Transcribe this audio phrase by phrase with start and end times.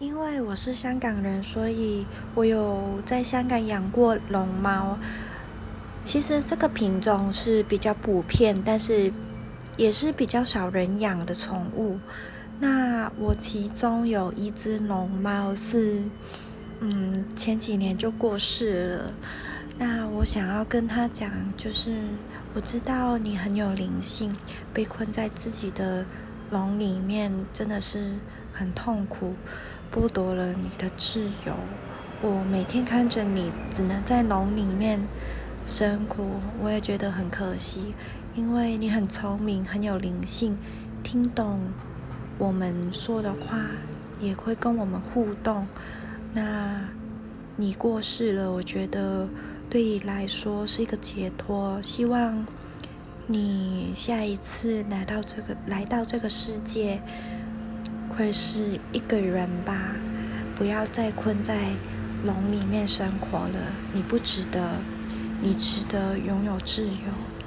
[0.00, 4.98] 因为我是香港人，所以我有在香港养过龙猫。
[6.02, 9.12] 其实这个品种是比较普遍，但是
[9.76, 11.98] 也是比较少人养的宠物。
[12.60, 16.02] 那我其中有一只龙猫是，
[16.80, 19.12] 嗯，前几年就过世了。
[19.76, 22.04] 那我想要跟他讲，就是
[22.54, 24.34] 我知道你很有灵性，
[24.72, 26.06] 被困在自己的
[26.50, 28.14] 笼里面，真的是
[28.52, 29.34] 很痛苦，
[29.92, 31.54] 剥夺了你的自由。
[32.22, 35.00] 我每天看着你只能在笼里面
[35.64, 36.24] 生活，
[36.62, 37.94] 我也觉得很可惜，
[38.34, 40.56] 因为你很聪明，很有灵性，
[41.02, 41.60] 听懂
[42.38, 43.58] 我们说的话，
[44.20, 45.66] 也会跟我们互动。
[46.32, 46.88] 那
[47.56, 49.28] 你过世了，我觉得。
[49.70, 52.44] 对你来说是一个解脱，希望
[53.28, 57.00] 你下一次来到这个来到这个世界，
[58.20, 59.96] 会是一个人吧，
[60.54, 61.70] 不要再困在
[62.22, 63.72] 笼里面生活了。
[63.94, 64.82] 你不值得，
[65.40, 67.39] 你值得拥有自由。